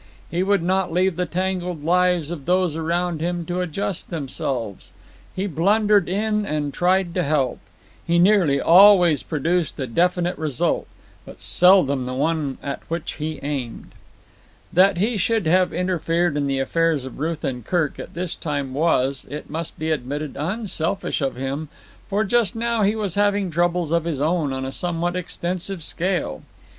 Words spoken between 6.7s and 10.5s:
tried to help. He nearly always produced a definite